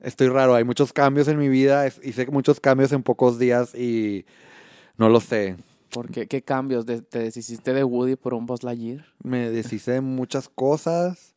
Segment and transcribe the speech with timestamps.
[0.00, 3.74] Estoy raro, hay muchos cambios en mi vida, es- hice muchos cambios en pocos días
[3.74, 4.24] y
[4.96, 5.56] no lo sé.
[5.90, 6.26] ¿Por qué?
[6.26, 6.86] ¿Qué cambios?
[6.86, 9.04] ¿De- ¿Te deshiciste de Woody por un Buzz Lightyear?
[9.22, 11.34] Me deshice de muchas cosas.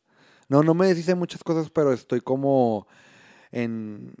[0.48, 2.86] No, no me deshice de muchas cosas, pero estoy como
[3.50, 4.14] en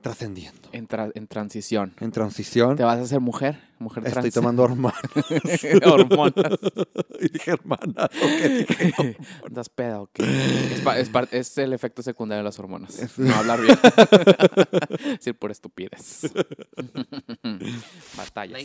[0.00, 1.94] trascendiendo, En, tra- en transición.
[2.00, 2.76] en transición.
[2.76, 3.58] ¿Te vas a hacer mujer?
[3.78, 4.34] Mujer Estoy trans.
[4.34, 5.00] tomando hormonas.
[5.86, 6.58] hormonas.
[7.20, 8.04] y dije hermana.
[8.04, 9.50] ok.
[9.50, 10.24] ¿Das peda o qué?
[11.00, 12.98] Es, es el efecto secundario de las hormonas.
[12.98, 13.78] Es- No hablar bien.
[15.16, 16.22] Decir por estupidez.
[18.16, 18.62] Batallas.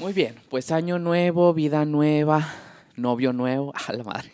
[0.00, 2.46] Muy bien, pues año nuevo, vida nueva,
[2.96, 4.30] novio nuevo, a la madre,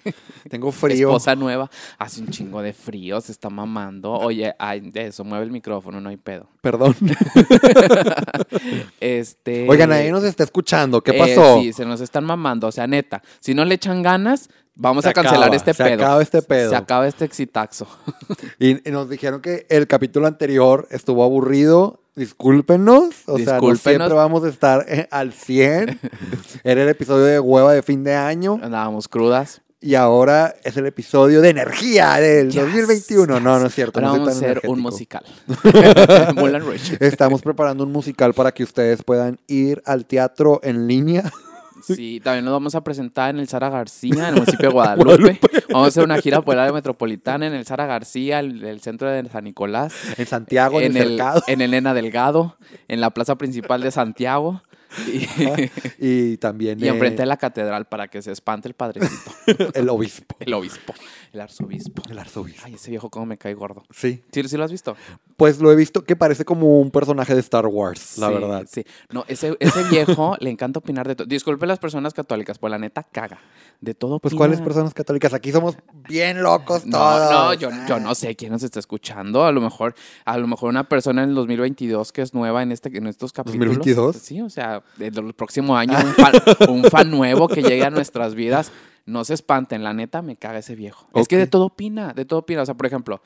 [0.50, 1.08] Tengo frío.
[1.08, 4.12] esposa nueva, hace un chingo de frío, se está mamando.
[4.12, 6.48] Oye, ay, eso, mueve el micrófono, no hay pedo.
[6.60, 6.94] Perdón.
[9.00, 9.68] Este.
[9.68, 11.02] Oigan, ahí nos está escuchando.
[11.02, 11.60] ¿Qué eh, pasó?
[11.60, 15.10] sí, se nos están mamando, o sea, neta, si no le echan ganas, vamos Se
[15.10, 15.94] a cancelar acaba, este se pedo.
[16.04, 16.70] acaba este pedo.
[16.70, 17.86] Se acaba este exitaxo.
[18.58, 22.03] Y, y nos dijeron que el capítulo anterior estuvo aburrido.
[22.16, 23.14] Discúlpenos.
[23.26, 25.98] O sea, no siempre vamos a estar eh, al 100.
[26.64, 28.58] Era el episodio de hueva de fin de año.
[28.62, 29.62] Andábamos crudas.
[29.80, 33.38] Y ahora es el episodio de energía del Yes, 2021.
[33.38, 33.98] No, no es cierto.
[33.98, 35.24] Ahora no soy vamos a hacer un musical.
[37.00, 41.30] Estamos preparando un musical para que ustedes puedan ir al teatro en línea.
[41.86, 45.40] Sí, también nos vamos a presentar en el Sara García, en el municipio de Guadalupe.
[45.70, 48.80] Vamos a hacer una gira por el área metropolitana en el Sara García, el, el
[48.80, 49.94] centro de San Nicolás.
[50.16, 51.42] En Santiago, en, en el, cercado.
[51.46, 52.56] en el Nena Delgado,
[52.88, 54.62] en la plaza principal de Santiago.
[55.08, 55.26] Y,
[55.98, 59.32] Y también y enfrente de la catedral para que se espante el padrecito,
[59.74, 60.36] el obispo.
[60.40, 60.94] el obispo,
[61.32, 62.02] el arzobispo.
[62.08, 62.62] El arzobispo.
[62.64, 63.84] Ay, ese viejo cómo me cae gordo.
[63.90, 64.22] Sí.
[64.32, 64.96] ¿Sí, sí lo has visto?
[65.36, 68.66] Pues lo he visto que parece como un personaje de Star Wars, la Sí, verdad.
[68.70, 68.84] Sí.
[69.10, 71.26] No, ese, ese viejo le encanta opinar de todo.
[71.26, 73.38] Disculpe las personas católicas, pues la neta caga.
[73.80, 74.38] De todo Pues, opina.
[74.38, 75.34] ¿cuáles personas católicas?
[75.34, 75.76] Aquí somos
[76.08, 77.30] bien locos No, todos.
[77.32, 79.44] no, yo, yo no sé quién nos está escuchando.
[79.44, 79.94] A lo mejor,
[80.24, 83.32] a lo mejor una persona en el 2022 que es nueva en este, en estos
[83.32, 83.78] capítulos.
[83.78, 84.12] ¿2022?
[84.14, 86.32] Sí, o sea, el próximo año un fan,
[86.70, 88.70] un fan nuevo que llegue a nuestras vidas.
[89.06, 91.08] No se espanten, la neta me caga ese viejo.
[91.14, 92.62] Es que de todo opina, de todo opina.
[92.62, 93.20] O sea, por ejemplo,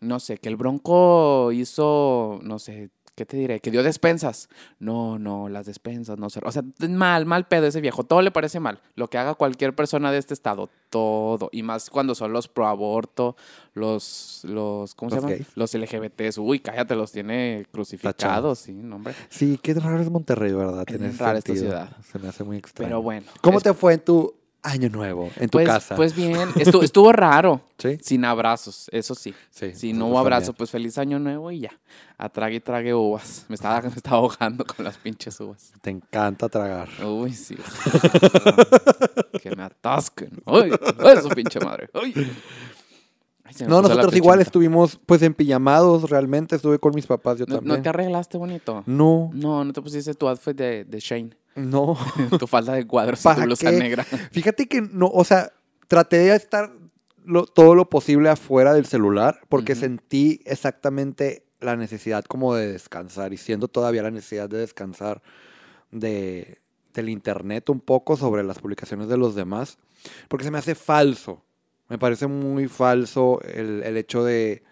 [0.00, 3.60] no sé, que el Bronco hizo, no sé, ¿qué te diré?
[3.60, 4.48] Que dio despensas.
[4.78, 6.40] No, no, las despensas, no sé.
[6.44, 8.04] O sea, mal, mal pedo ese viejo.
[8.04, 8.80] Todo le parece mal.
[8.94, 11.48] Lo que haga cualquier persona de este estado, todo.
[11.50, 13.34] Y más cuando son los pro aborto,
[13.72, 15.30] los, los, ¿cómo se llaman?
[15.30, 15.46] gays.
[15.56, 16.36] Los LGBTs.
[16.38, 19.14] Uy, cállate, los tiene crucificados, sí, no, hombre.
[19.30, 20.84] Sí, qué raro es Monterrey, ¿verdad?
[20.86, 21.96] Es rara esta ciudad.
[22.12, 22.88] Se me hace muy extraño.
[22.88, 23.26] Pero bueno.
[23.40, 24.34] ¿Cómo es- te fue en tu
[24.66, 25.94] año nuevo, en tu pues, casa?
[25.96, 27.60] Pues bien, estuvo, estuvo raro.
[27.78, 27.98] ¿Sí?
[28.02, 29.34] Sin abrazos, eso sí.
[29.50, 31.78] Sí, Si no hubo abrazo, pues feliz año nuevo y ya.
[32.18, 33.44] A trague y trague uvas.
[33.48, 35.72] Me estaba, me estaba ahogando con las pinches uvas.
[35.82, 36.88] Te encanta tragar.
[37.04, 37.56] Uy, sí.
[39.42, 40.30] que me atasquen.
[40.46, 40.72] Uy,
[41.16, 41.88] eso pinche madre.
[41.94, 42.12] Uy.
[43.44, 47.56] Ay, No, nosotros igual estuvimos pues en pijamados, realmente estuve con mis papás, yo ¿No,
[47.56, 47.76] también.
[47.76, 48.82] no te arreglaste bonito?
[48.86, 51.36] No, No, no te pusiste tu outfit de, de Shane.
[51.56, 51.96] No.
[52.38, 53.76] tu falda de cuadros y ¿Para tu blusa qué?
[53.78, 54.04] negra.
[54.04, 55.52] Fíjate que no, o sea,
[55.88, 56.70] traté de estar
[57.24, 63.32] lo- todo lo posible afuera del celular porque sentí exactamente la necesidad como de descansar
[63.32, 65.22] y siendo todavía la necesidad de descansar
[65.90, 66.60] de,
[66.94, 69.78] del internet un poco sobre las publicaciones de los demás,
[70.28, 71.42] porque se me hace falso,
[71.88, 74.62] me parece muy falso el, el hecho de...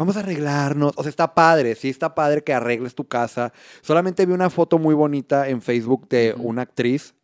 [0.00, 0.94] Vamos a arreglarnos.
[0.96, 3.52] O sea, está padre, sí está padre que arregles tu casa.
[3.82, 7.14] Solamente vi una foto muy bonita en Facebook de una actriz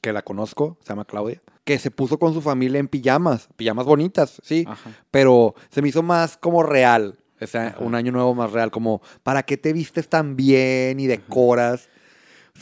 [0.00, 3.84] que la conozco, se llama Claudia, que se puso con su familia en pijamas, pijamas
[3.84, 4.92] bonitas, sí, Ajá.
[5.10, 7.80] pero se me hizo más como real, o sea, Ajá.
[7.80, 11.90] un año nuevo más real, como, ¿para qué te vistes tan bien y decoras?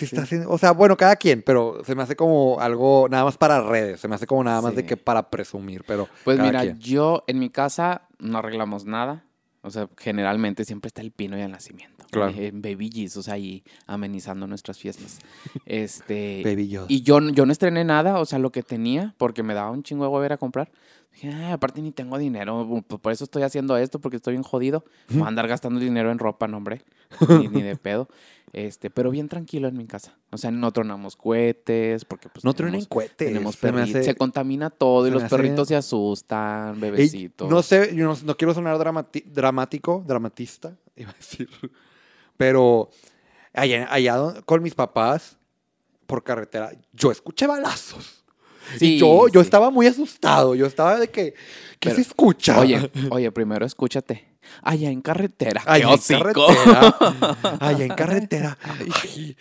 [0.00, 3.60] En- o sea, bueno, cada quien, pero se me hace como algo nada más para
[3.62, 6.60] redes, se me hace como nada más de que para presumir, pero Pues cada mira,
[6.62, 6.78] quien.
[6.80, 9.24] yo en mi casa no arreglamos nada.
[9.64, 12.04] O sea, generalmente siempre está el pino y el nacimiento.
[12.10, 12.32] Claro.
[12.36, 15.20] Eh, Baby Jesus ahí amenizando nuestras fiestas.
[15.66, 16.42] Este.
[16.44, 16.86] Baby Yoda.
[16.88, 19.84] Y yo, yo no estrené nada, o sea, lo que tenía, porque me daba un
[19.84, 20.72] chingo de huevo ir a comprar.
[21.12, 24.42] Dije, "Ay, aparte ni tengo dinero, pues por eso estoy haciendo esto, porque estoy bien
[24.42, 24.82] jodido.
[25.10, 26.82] Voy a andar gastando dinero en ropa, no, hombre.
[27.46, 28.08] Ni, ni de pedo.
[28.52, 30.18] Este, pero bien tranquilo en mi casa.
[30.30, 33.28] O sea, no tronamos cohetes, porque pues no tenemos- truenen cohetes.
[33.28, 36.78] tenemos se perritos, hace- se contamina todo y se los me hace- perritos se asustan,
[36.78, 37.48] bebecitos.
[37.48, 38.76] no sé, yo no, no quiero sonar
[39.24, 41.48] dramático, dramatista, iba a decir.
[42.36, 42.90] Pero
[43.54, 45.38] allá, allá con mis papás,
[46.06, 48.22] por carretera, yo escuché balazos.
[48.78, 49.44] Sí, y yo, yo sí.
[49.46, 50.54] estaba muy asustado.
[50.54, 51.32] Yo estaba de que,
[51.80, 52.60] ¿qué Pero, se escucha?
[52.60, 54.28] Oye, oye, primero escúchate.
[54.62, 55.62] Allá en carretera.
[55.66, 56.96] Allá ¡Qué en carretera.
[57.60, 58.58] Allá en carretera.
[58.62, 59.36] Ay,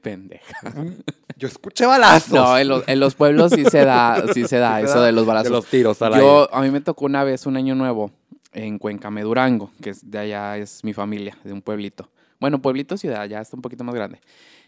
[0.00, 0.72] Pendeja.
[1.36, 2.32] yo escuché balazos.
[2.32, 5.00] No, en los, en los pueblos sí se da, sí se da Sí se eso
[5.00, 5.50] da de los balazos.
[5.50, 6.26] De los tiros al aire.
[6.26, 8.10] Yo, a mí me tocó una vez un año nuevo
[8.52, 12.10] en Cuencame, Durango, que es de allá es mi familia, de un pueblito.
[12.38, 14.20] Bueno, pueblito ciudad, ya está un poquito más grande.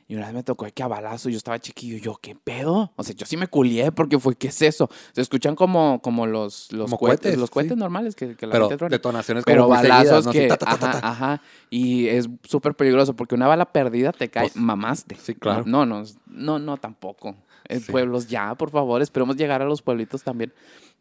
[0.06, 2.93] Y una vez me tocó que a balazo, yo estaba chiquillo, y yo, ¿qué pedo?
[2.97, 4.91] O sea, yo sí me culié porque fue, ¿qué es eso?
[5.12, 7.53] Se escuchan como, como los, los Como cohetes, cohetes, los sí.
[7.55, 10.33] cohetes normales que, que la Pero gente detonaciones como Pero seguidas, balazos ¿no?
[10.33, 14.12] Que, ta, ta, ta, ta, ajá, ajá, y es súper peligroso porque una bala perdida
[14.12, 15.17] te cae, Pues, mamaste.
[15.17, 15.65] sí, claro.
[15.67, 17.35] No, no, no, no, tampoco.
[17.67, 17.91] En Sí.
[17.93, 20.53] pueblos ya, por favor, esperemos llegar a los pueblitos también.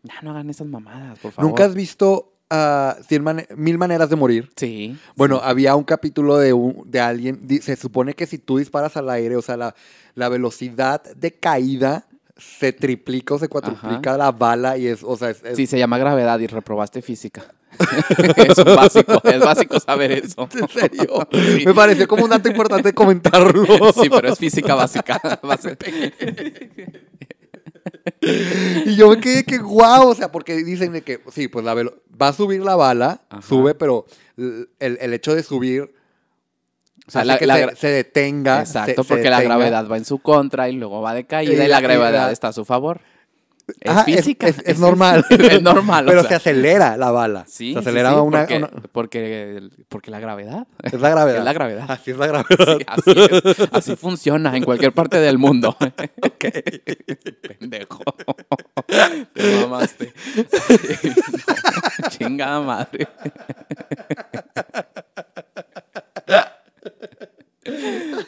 [0.03, 1.49] Ya no hagan esas mamadas, por favor.
[1.49, 4.49] ¿Nunca has visto ah, Cien mane- Mil Maneras de Morir?
[4.55, 4.95] Sí.
[5.15, 9.09] Bueno, había un capítulo de, un, de alguien, se supone que si tú disparas al
[9.09, 9.75] aire, o sea, la,
[10.15, 12.05] la velocidad de caída
[12.37, 15.77] se triplica o se cuatriplica la bala y es, o sea, es, es- Sí, se
[15.77, 17.43] llama gravedad y reprobaste física.
[18.37, 20.47] es básico, es básico saber eso.
[20.61, 21.27] ¿En serio?
[21.31, 21.63] Sí.
[21.65, 23.65] Me pareció como un dato importante comentarlo.
[23.93, 25.19] Sí, pero es física básica.
[25.41, 25.75] básica.
[28.85, 31.73] Y yo me quedé que guau, o sea, porque dicen de que, sí, pues la
[31.73, 33.41] velo- va a subir la bala, Ajá.
[33.41, 34.05] sube, pero
[34.37, 35.93] el, el hecho de subir
[37.07, 38.61] O sea, la- que la se, detenga.
[38.61, 41.51] Exacto, se- se porque la gravedad va en su contra y luego va de caída
[41.63, 43.01] Y y, la- gravedad está a su favor.
[43.79, 44.47] Es Ajá, física.
[44.47, 45.25] Es, es normal.
[45.29, 46.05] es normal.
[46.05, 46.29] o Pero sea.
[46.31, 47.45] se acelera la bala.
[47.47, 50.67] Sí, se sí, acelera sí, una, porque, una- porque, porque la gravedad.
[50.81, 51.37] Es la gravedad.
[51.39, 51.85] Es la gravedad.
[51.89, 52.77] Así es la gravedad.
[52.77, 53.69] Sí, así, es.
[53.71, 55.77] Así funciona en cualquier parte del mundo.
[57.59, 58.03] Pendejo.
[59.33, 60.13] Te mamaste.
[62.09, 63.07] Chingada madre.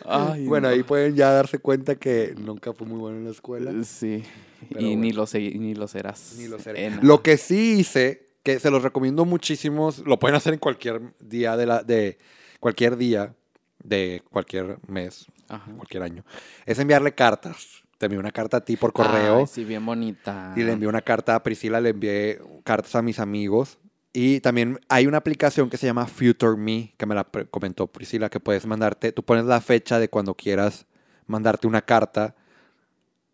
[0.06, 0.74] Ay, Bueno, no.
[0.74, 3.72] ahí pueden ya darse cuenta que nunca fue muy bueno en la escuela.
[3.84, 4.24] Sí.
[4.70, 6.36] Pero y ni, lo ni lo serás.
[6.38, 6.92] Ni lo seré.
[7.02, 11.56] Lo que sí hice, que se los recomiendo muchísimo, lo pueden hacer en cualquier día
[11.58, 12.18] de la, de
[12.60, 13.36] cualquier día
[13.84, 15.72] de cualquier mes, Ajá.
[15.76, 16.24] cualquier año,
[16.66, 17.84] es enviarle cartas.
[17.98, 20.54] Te envié una carta a ti por correo Ay, sí, bien bonita.
[20.58, 23.78] y le envié una carta a Priscila, le envié cartas a mis amigos.
[24.18, 28.30] Y también hay una aplicación que se llama Future Me, que me la comentó Priscila,
[28.30, 30.86] que puedes mandarte, tú pones la fecha de cuando quieras
[31.28, 32.34] mandarte una carta,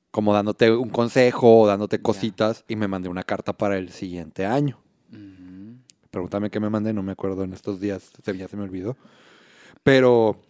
[0.10, 4.48] como dándote un consejo o dándote cositas, y me mandé una carta para el siguiente
[4.48, 4.80] año.
[5.12, 5.76] Ujú.
[6.10, 8.98] Pregúntame qué me mandé, no me acuerdo en estos días, se, ya se me olvidó.
[9.84, 10.42] Pero,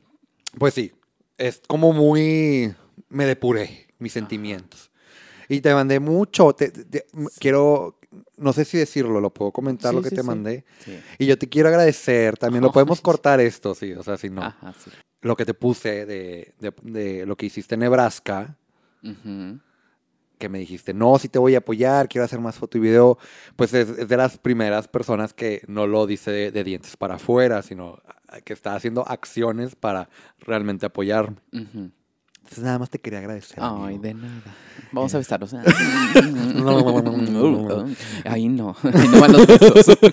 [0.57, 0.93] pues sí,
[1.37, 2.73] es como muy,
[3.09, 4.91] me depuré mis sentimientos.
[5.49, 7.99] Y te mandé mucho, te- te- te- m- quiero,
[8.37, 10.27] no sé si decirlo, lo puedo comentar Sí, lo que sí, te sí.
[10.27, 10.65] mandé.
[10.83, 10.99] Sí.
[11.19, 14.41] Y yo te quiero agradecer, también lo podemos cortar esto, sí, o sea, si no.
[14.43, 14.91] Ajá, sí.
[15.21, 18.57] Lo que te puse de, de- de lo que hiciste en Nebraska,
[20.37, 23.17] que me dijiste, no, sí te voy a apoyar, quiero hacer más foto y video,
[23.55, 27.15] pues es, es de las primeras personas que no lo dice de, de dientes para
[27.15, 27.99] afuera, sino
[28.43, 30.09] que está haciendo acciones para
[30.39, 31.37] realmente apoyarme.
[32.51, 33.59] Entonces nada más te quería agradecer.
[33.61, 34.01] Ay, amigo.
[34.03, 34.41] de nada.
[34.91, 35.53] Vamos a besarnos.
[35.53, 35.61] no.
[38.25, 38.75] Ahí no.
[38.83, 39.97] Ahí no van los besos.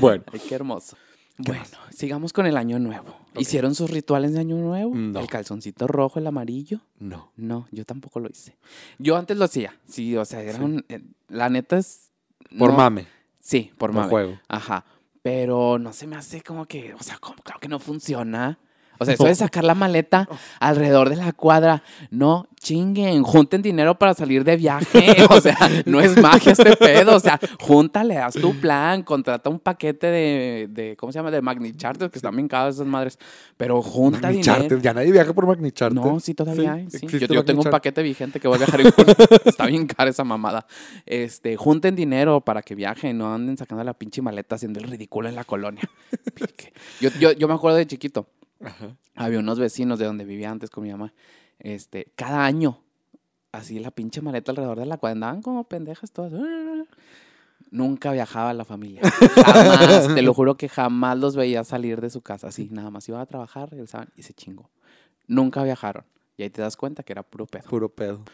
[0.00, 0.96] Bueno, Ay, qué hermoso.
[1.38, 1.62] Bueno,
[1.94, 3.14] sigamos con el año nuevo.
[3.36, 4.94] ¿Hicieron sus rituales de año nuevo?
[4.94, 5.20] No.
[5.20, 6.80] ¿El calzoncito rojo, el amarillo?
[6.98, 7.30] no.
[7.36, 8.56] No, yo tampoco lo hice.
[8.98, 9.74] Yo antes lo hacía.
[9.88, 10.62] Sí, o sea, era Sí.
[10.64, 10.84] un...
[10.88, 12.10] eh, La neta es...
[12.58, 13.06] Por no- mame,
[13.40, 14.08] Sí, por por mame.
[14.10, 14.38] juego.
[14.48, 14.84] Ajá.
[15.22, 18.58] Pero no se me hace como que, o sea, como, claro que no funciona.
[18.98, 20.28] O sea, eso de sacar la maleta
[20.60, 25.16] alrededor de la cuadra, no chinguen, junten dinero para salir de viaje.
[25.30, 27.16] O sea, no es magia este pedo.
[27.16, 31.30] O sea, júntale, haz tu plan, contrata un paquete de, de ¿cómo se llama?
[31.30, 33.18] De Magni Charter, que están bien caras esas madres.
[33.56, 34.78] Pero junta Magni dinero.
[34.78, 36.02] Ya nadie viaja por Magni Charter.
[36.02, 36.90] No, sí, todavía hay.
[36.90, 37.06] Sí.
[37.28, 39.14] Yo, tengo un paquete vigente que voy a viajar en junio.
[39.44, 40.66] Está bien cara esa mamada.
[41.06, 45.28] Este, junten dinero para que viajen, no anden sacando la pinche maleta haciendo el ridículo
[45.28, 45.88] en la colonia.
[47.00, 48.26] Yo, yo, yo me acuerdo de chiquito.
[48.60, 48.96] Ajá.
[49.14, 51.12] Había unos vecinos de donde vivía antes con mi mamá.
[51.58, 52.80] Este, cada año,
[53.52, 55.14] así la pinche maleta alrededor de la cuadra.
[55.14, 56.32] Andaban como pendejas todas.
[57.70, 59.02] Nunca viajaba la familia.
[59.44, 62.48] Jamás, te lo juro que jamás los veía salir de su casa.
[62.48, 64.70] Así, nada más iban a trabajar, regresaban y se chingó.
[65.26, 66.04] Nunca viajaron.
[66.36, 67.68] Y ahí te das cuenta que era puro pedo.
[67.68, 68.24] Puro pedo.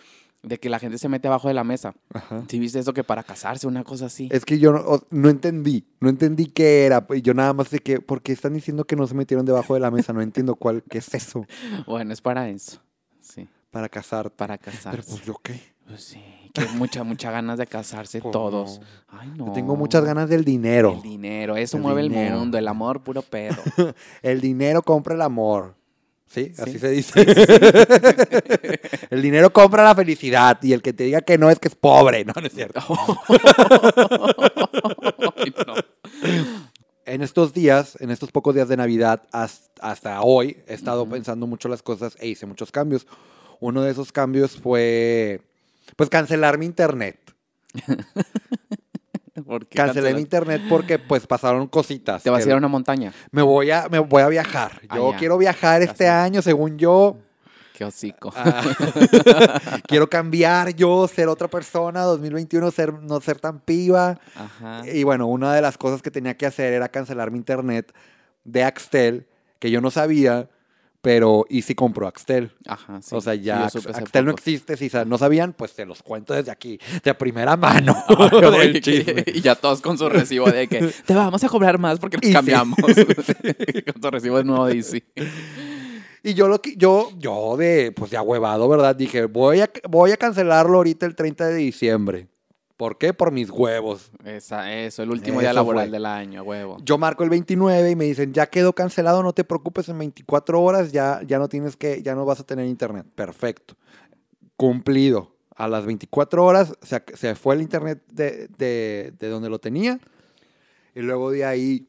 [0.45, 1.95] De que la gente se mete abajo de la mesa.
[2.13, 2.45] Ajá.
[2.49, 4.29] Si viste eso que para casarse, una cosa así.
[4.31, 4.73] Es que yo
[5.11, 7.07] no, entendí, no entendí qué era.
[7.23, 9.91] Yo nada más sé que, porque están diciendo que no se metieron debajo de la
[9.91, 11.47] mesa, no entiendo cuál, qué es eso,
[11.87, 12.81] Bueno, es para eso.
[13.21, 14.31] Sí, para casarte.
[14.37, 15.11] para Pero casarse.
[15.11, 15.61] pues yo qué.
[15.87, 16.21] Pues sí,
[16.55, 18.81] que mucha, mucha ganas de casarse Pues, todos.
[18.81, 18.87] no.
[19.19, 19.47] Ay, no.
[19.47, 20.93] Yo tengo muchas ganas del dinero.
[20.97, 22.35] El dinero, eso El mueve dinero.
[22.35, 23.57] el mundo, el amor, puro pedo.
[24.23, 25.75] El dinero compra el amor.
[26.35, 26.63] Sí, Sí.
[26.63, 27.25] así se dice.
[29.11, 31.77] el dinero compra la felicidad y el que te diga que no es que es
[31.77, 32.25] pobre.
[32.25, 32.81] No, no es cierto.
[35.37, 35.75] Ay, no.
[37.07, 41.47] En estos días, en estos pocos días de Navidad, has- hasta hoy, he estado pensando
[41.47, 43.07] mucho las cosas e hice muchos cambios.
[43.61, 45.41] Uno de esos cambios fue,
[45.97, 47.19] pues, cancelar mi internet.
[49.47, 52.23] ¿Por qué Cancelé mi internet porque, pues, pasaron cositas.
[52.23, 53.13] Te vas a ir a una montaña.
[53.31, 54.81] Me voy a, me voy a viajar.
[54.95, 55.19] Yo Ah, ya.
[55.19, 57.17] quiero viajar este año, según yo.
[57.77, 58.33] Qué hocico.
[58.37, 58.63] Ah,
[59.89, 64.21] quiero cambiar yo, ser otra persona, 2021, ser, no ser tan piba.
[64.37, 64.83] Ajá.
[64.89, 67.93] Y bueno, una de las cosas que tenía que hacer era cancelar mi internet
[68.45, 69.27] de Axtel,
[69.59, 70.49] que yo no sabía,
[71.05, 72.51] pero Easy compró Axtel.
[72.67, 73.15] Ajá, sí.
[73.15, 74.79] o sea, Sí, ya hace Axtel no existe.
[74.79, 77.95] Si no sabían, pues se los cuento desde aquí, de primera mano.
[78.51, 79.23] Del chisme.
[79.35, 82.25] y ya todos con su recibo de que te vamos a cobrar más porque nos
[82.25, 82.33] Easy.
[82.33, 82.79] cambiamos.
[82.79, 85.05] con su recibo de nuevo Easy.
[86.23, 88.97] Y yo lo que yo yo de pues de ahuevado, ¿verdad?
[88.97, 92.29] Dije, voy a voy a cancelarlo ahorita el 30 de diciembre.
[92.77, 93.15] ¿Por qué?
[93.15, 94.11] Por mis huevos.
[94.25, 95.93] Esa, eso, el último día Eso laboral fue.
[95.93, 96.79] del año, huevo.
[96.83, 100.61] Yo marco el 29 y me dicen, "Ya quedó cancelado, no te preocupes, en 24
[100.61, 103.77] horas ya ya no tienes que ya no vas a tener internet." Perfecto.
[104.57, 105.33] Cumplido.
[105.57, 110.01] A las 24 horas se, se fue el internet de, de, de donde lo tenía.
[110.97, 111.89] Y luego de ahí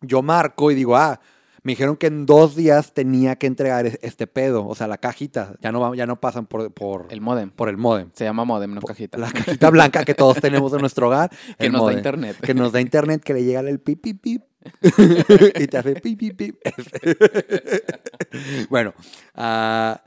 [0.00, 1.20] yo marco y digo, ah,
[1.66, 4.98] me dijeron que en dos días tenía que entregar es- este pedo, o sea, la
[4.98, 5.56] cajita.
[5.60, 7.50] Ya no, ya no pasan por, por, El modem.
[7.50, 8.08] por el modem.
[8.12, 9.18] Se llama modem, no cajita.
[9.18, 11.28] La cajita blanca que todos tenemos en nuestro hogar.
[11.58, 12.36] que nos da internet.
[12.40, 14.42] Que nos da internet, que le llega el pip, pip, pip.
[15.60, 16.56] y te hace pip, pip, pip.
[18.70, 18.94] bueno,
[19.34, 20.00] ah,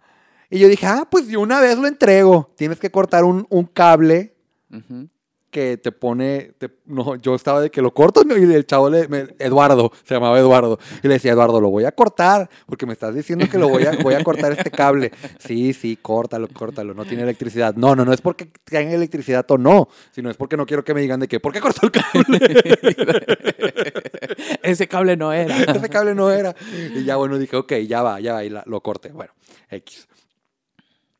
[0.49, 2.53] y yo dije, ah, pues de una vez lo entrego.
[2.55, 4.33] Tienes que cortar un, un cable
[4.71, 5.09] Ujú.
[5.51, 9.07] Que te pone, te- no, yo estaba de que lo corto y el chavo, le,
[9.07, 12.93] me- Eduardo, se llamaba Eduardo, y le decía, Eduardo, lo voy a cortar, porque me
[12.93, 15.11] estás diciendo que lo voy a, voy a cortar este cable.
[15.39, 17.75] Sí, sí, córtalo, córtalo, no tiene electricidad.
[17.75, 20.93] No, no, no es porque tenga electricidad o no, sino es porque no quiero que
[20.93, 22.39] me digan de que, ¿por qué cortó el cable?
[24.63, 25.57] Ese cable no era.
[25.63, 26.55] Ese cable no era.
[26.95, 29.09] Y ya bueno, dije, ok, ya va, ya va, y la- lo corté.
[29.11, 29.33] Bueno,
[29.69, 30.07] X.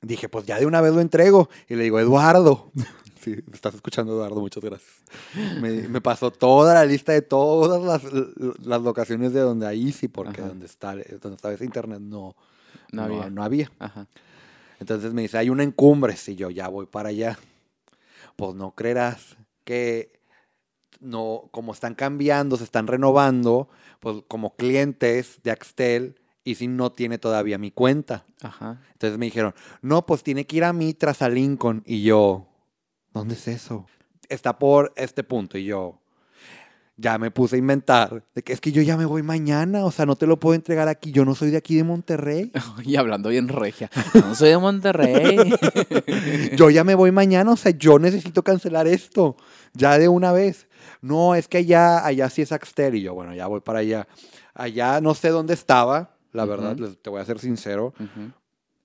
[0.01, 1.49] Dije, pues ya de una vez lo entrego.
[1.67, 2.71] Y le digo, Eduardo.
[3.21, 4.91] Sí, estás escuchando, Eduardo, muchas gracias.
[5.61, 8.13] Me, me pasó toda la lista de todas las,
[8.65, 10.49] las locaciones de donde ahí sí, porque Ajá.
[10.49, 12.35] donde, está, donde estaba ese internet no,
[12.91, 13.29] No había.
[13.29, 13.71] no había.
[13.79, 14.07] Ajá.
[14.79, 16.15] Entonces me dice, hay una encumbre.
[16.15, 17.37] Si yo ya voy para allá.
[18.37, 19.35] Pues no creerás
[19.65, 20.13] que
[21.01, 23.67] no, como están cambiando, se están renovando,
[23.99, 28.25] pues como clientes de Axtel, y si no tiene todavía mi cuenta.
[28.41, 28.81] Ajá.
[28.93, 31.83] Entonces me dijeron, no, pues tiene que ir a Mitras, a Lincoln.
[31.85, 32.47] Y yo,
[33.19, 33.85] ¿dónde es eso?
[34.27, 35.57] Está por este punto.
[35.57, 35.99] Y yo,
[36.97, 39.91] ya me puse a inventar, de que es que yo ya me voy mañana, o
[39.91, 42.51] sea, no te lo puedo entregar aquí, yo no soy de aquí de Monterrey.
[42.83, 43.89] Y hablando bien regia.
[44.13, 45.37] No soy de Monterrey.
[46.57, 49.35] yo ya me voy mañana, o sea, yo necesito cancelar esto,
[49.73, 50.67] ya de una vez.
[51.01, 54.07] No, es que allá, allá sí es Axtel, y yo, bueno, ya voy para allá.
[54.53, 57.93] Allá no sé dónde estaba, la verdad, te voy a ser sincero.
[57.99, 58.31] Ujú.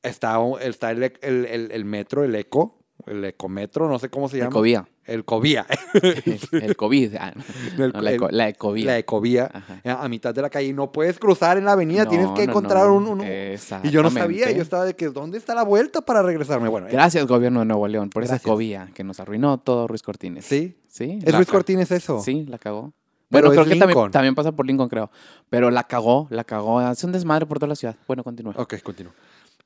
[0.02, 4.28] Está, está el, ec- el, el- el metro, el eco, el ecometro, no sé cómo
[4.28, 4.50] se llama.
[4.50, 4.88] Ecovía.
[5.04, 5.66] El covía.
[6.52, 7.16] El COVID.
[7.20, 7.32] Ah,
[7.78, 7.84] no.
[7.84, 8.86] El- No, la, eco- la ecovía.
[8.86, 9.50] la ecovía.
[9.52, 10.02] Ajá.
[10.02, 10.68] A mitad de la calle.
[10.68, 12.94] y No puedes cruzar en la avenida, tienes No, que no, encontrar no.
[12.96, 13.06] un...
[13.08, 16.68] un- Y yo no sabía, yo estaba de que, ¿dónde está la vuelta para regresarme?
[16.68, 20.02] Bueno, eh, Gracias, gobierno de Nuevo León, por esa ecovía que nos arruinó todo Ruiz
[20.02, 20.44] Cortines.
[20.44, 20.76] sí.
[20.88, 21.18] Sí.
[21.24, 22.20] ¿Es la ca- Cortines eso?
[22.20, 22.92] Sí, la cagó.
[23.28, 25.10] Bueno, creo que también, también pasa por Lincoln, creo.
[25.50, 26.78] Pero la cagó, la cagó.
[26.78, 27.96] Hace un desmadre por toda la ciudad.
[28.06, 28.54] Bueno, continúa.
[28.56, 29.12] Ok, continúo.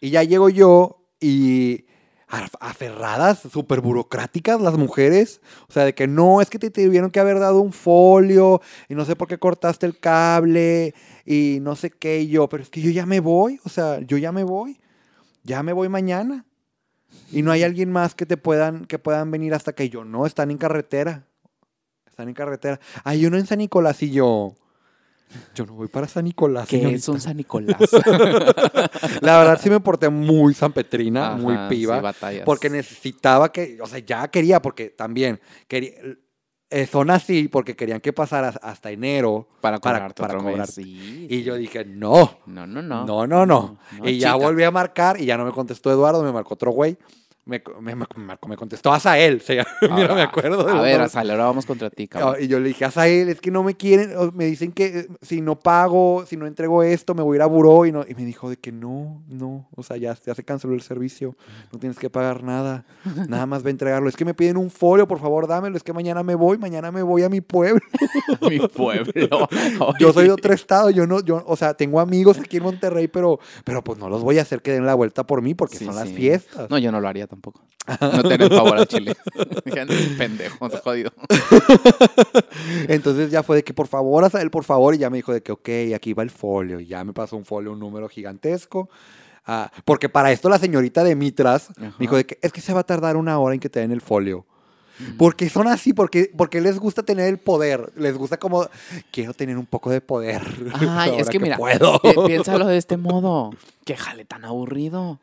[0.00, 1.85] Y ya llego yo y
[2.28, 5.40] aferradas, súper burocráticas las mujeres.
[5.68, 8.94] O sea, de que no, es que te tuvieron que haber dado un folio y
[8.94, 10.94] no sé por qué cortaste el cable
[11.25, 12.20] y no sé qué.
[12.20, 14.78] Y yo, pero es que yo ya me voy, o sea, yo ya me voy.
[15.44, 16.44] Ya me voy mañana.
[17.32, 20.04] Y no hay alguien más que te puedan, que puedan venir hasta que yo.
[20.04, 21.26] No, están en carretera.
[22.06, 22.80] Están en carretera.
[23.04, 24.54] Hay uno en San Nicolás y yo.
[25.54, 26.64] Yo no voy para San Nicolás.
[26.64, 27.12] Es señorita.
[27.12, 27.76] un San Nicolás.
[29.20, 32.12] La verdad sí me porté muy sanpetrina, muy Ajá, piba.
[32.12, 35.92] sí, porque necesitaba que, o sea, ya quería, porque también quería,
[36.70, 39.49] eh, son así porque querían que pasara hasta enero.
[39.61, 40.73] Para para- cobrarte para mes, cobrarte.
[40.82, 43.04] sí, Y yo dije, no, No, no, no.
[43.06, 43.78] no, no, no.
[43.99, 44.44] No, y ya chica.
[44.47, 46.97] volví a marcar y ya no me contestó Eduardo, me marcó otro güey.
[47.49, 48.07] Me, me, me,
[48.47, 49.40] me contestó Azael.
[49.40, 50.64] Se llama- Mira, me acuerdo.
[50.64, 51.00] del A ver.
[51.00, 52.35] Azal, ahora vamos contra ti, cabrón.
[52.37, 55.09] Ah, Y yo le dije, Azael, es que no me quieren, o me dicen que
[55.23, 57.87] si no pago, si no entrego esto, me voy a ir a buró.
[57.87, 60.75] Y, no, y me dijo de que no, no, o sea, ya, ya se canceló
[60.75, 61.37] el servicio,
[61.73, 62.85] no tienes que pagar nada,
[63.28, 64.09] nada más ve a entregarlo.
[64.09, 66.93] Es que me piden un folio, por favor, dámelo, es que mañana me voy, mañana
[66.93, 67.81] me voy a mi pueblo.
[68.43, 69.49] Mi pueblo.
[69.99, 73.09] Yo soy de otro estado, yo no, yo, o sea, tengo amigos aquí en Monterrey,
[73.09, 75.76] pero, pero pues no los voy a hacer que den la vuelta por mí porque
[75.78, 76.14] Sí, son las sí.
[76.14, 76.69] fiestas.
[76.71, 77.38] No, yo no lo haría tampoco.
[78.00, 79.16] No tener favor al chile.
[79.64, 81.11] Dije, "No, es pendejo, jodido.
[82.88, 85.42] Entonces ya fue de que por favor, Azael, por favor, y ya me dijo de
[85.42, 88.88] que ok, aquí va el folio, y ya me pasó un folio, un número gigantesco.
[89.47, 91.80] Ah, porque para esto la señorita de Mitras Ajá.
[91.80, 93.80] me dijo de que es que se va a tardar una hora en que te
[93.80, 94.45] den el folio.
[95.16, 98.66] Porque son así, porque, porque les gusta tener el poder, les gusta como,
[99.12, 100.42] quiero tener un poco de poder.
[100.75, 102.00] Ay, es que mira, puedo.
[102.00, 103.50] pi- piénsalo de este modo.
[103.85, 105.21] Qué jale tan aburrido.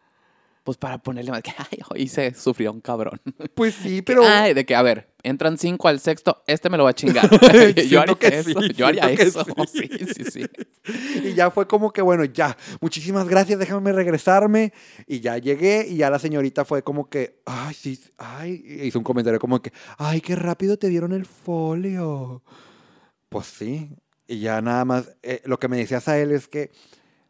[0.65, 3.21] Pues para ponerle más que, ay, hoy se sufrió un cabrón.
[3.53, 4.23] Pues sí, pero...
[4.25, 7.29] Ay, de que, a ver, entran cinco al sexto, este me lo va a chingar.
[7.87, 9.45] yo haría que eso, sí, yo haría eso.
[9.71, 9.87] sí.
[9.87, 10.45] Sí, sí, sí.
[11.23, 14.73] Y ya fue como que, bueno, ya, muchísimas gracias, déjame regresarme.
[15.05, 19.05] Y ya llegué y ya la señorita fue como que, ay, sí, ay, hizo un
[19.05, 22.41] comentario como que, ay, qué rápido te dieron el folio.
[23.29, 23.91] Pues sí,
[24.27, 26.71] y ya nada más, eh, lo que me decías a él es que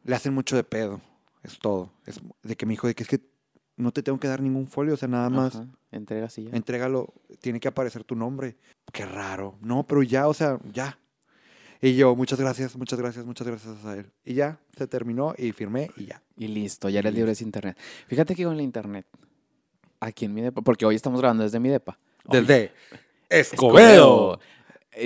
[0.05, 1.01] le hacen mucho de pedo,
[1.45, 1.91] es todo.
[2.05, 3.21] Es de que me dijo de que es que
[3.77, 5.55] no te tengo que dar ningún folio, o sea, nada más.
[5.55, 6.51] Ajá, Entrega así ya.
[6.51, 8.57] Entrégalo, tiene que aparecer tu nombre.
[8.91, 9.57] Qué raro.
[9.61, 10.97] No, pero ya, o sea, ya.
[11.81, 14.11] Y yo, muchas gracias, muchas gracias, muchas gracias a él.
[14.23, 16.21] Y ya, se terminó y firmé y ya.
[16.37, 17.77] Y listo, ya eres libre de internet.
[18.07, 19.05] Fíjate que con el internet,
[19.99, 21.97] aquí en mi depa, porque hoy estamos grabando desde mi depa.
[22.25, 22.71] Desde
[23.29, 24.39] Escobedo.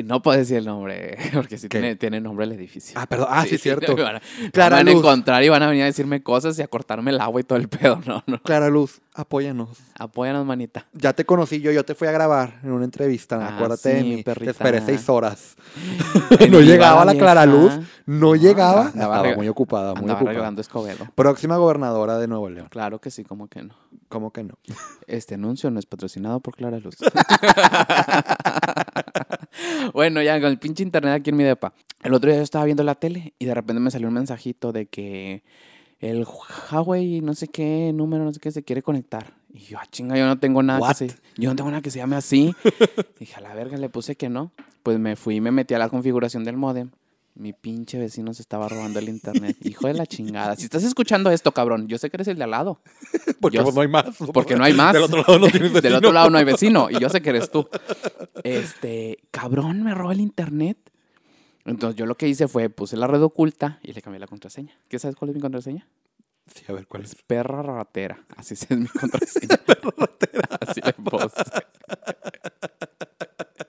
[0.05, 2.99] No puedo decir el nombre, porque si tiene, tiene nombre el edificio.
[2.99, 3.27] Ah, perdón.
[3.31, 3.95] Ah, sí, es cierto.
[3.95, 4.99] me van a, Clara me van a Luz.
[4.99, 7.57] encontrar y van a venir a decirme cosas y a cortarme el agua y todo
[7.57, 7.99] el pedo.
[8.05, 8.41] No, no.
[8.43, 9.69] Clara Luz, apóyanos.
[9.97, 10.85] Apóyanos, manita.
[10.93, 14.03] Ya te conocí yo, yo te fui a grabar en una entrevista, Ah, acuérdate de
[14.03, 14.23] mí.
[14.23, 14.45] perrita.
[14.53, 15.55] Te esperé seis horas.
[16.49, 17.45] No llegaba la Clara.
[17.45, 17.73] Luz,
[18.05, 18.87] no llegaba.
[18.87, 20.61] andaba rega- muy ocupada, muy Andaba ocupada.
[20.61, 21.07] Escobedo.
[21.15, 22.67] Próxima gobernadora de Nuevo León.
[22.69, 23.75] Claro que sí, como que no.
[24.07, 24.55] ¿Cómo que no?
[25.07, 26.95] Este anuncio no es patrocinado por Clara Luz.
[29.99, 31.73] Bueno, ya con el pinche internet aquí en mi depa.
[32.01, 34.71] El otro día yo estaba viendo la tele y de repente me salió un mensajito
[34.71, 35.43] de que
[35.99, 36.25] el
[36.71, 39.33] Huawei no sé qué número, no sé qué, se quiere conectar.
[39.53, 40.91] Y yo, ah, chinga, yo no tengo nada What?
[40.91, 42.55] que se, yo no tengo nada que se llame así.
[43.19, 44.53] Dije, a la verga, le puse que no.
[44.83, 46.91] Pues me fui y me metí a la configuración del modem.
[47.39, 49.55] Mi pinche vecino se estaba robando el internet.
[49.61, 50.57] Hijo de la chingada.
[50.57, 52.81] Si estás escuchando esto, cabrón, yo sé que eres el de al lado.
[53.39, 54.05] Porque Yo- pues, no hay más.
[54.33, 54.93] Porque no hay más.
[54.93, 55.97] Del otro lado no tienes Del vecino.
[55.99, 56.89] otro lado no hay vecino.
[56.91, 57.67] Y yo sé que eres tú.
[58.43, 60.77] Este, cabrón, me robó el internet.
[61.65, 64.73] Entonces yo lo que hice fue puse la red oculta y le cambié la contraseña.
[64.89, 65.87] ¿Qué sabes cuál es mi contraseña?
[66.53, 67.15] Sí, a ver, ¿cuál es?
[67.27, 68.25] Perra ratera.
[68.35, 69.59] Así es mi contraseña.
[70.61, 71.27] Así le puse.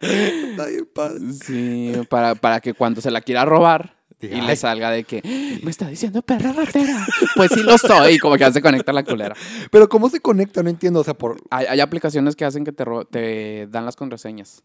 [0.01, 1.21] Está bien padre.
[1.45, 4.41] Sí, para, para que cuando se la quiera robar y "Ay".
[4.43, 7.07] le salga de que "Ah, me está diciendo perra ratera.
[7.37, 8.15] Pues sí lo soy.
[8.15, 9.35] Y como que ya se conecta la culera.
[9.71, 10.63] Pero ¿cómo se conecta?
[10.63, 11.01] No entiendo.
[11.01, 11.41] O sea, por...
[11.51, 14.63] Hay, hay aplicaciones que hacen que te, ro- te dan las contraseñas.